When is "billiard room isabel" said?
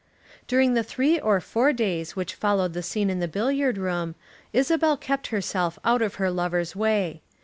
3.27-4.97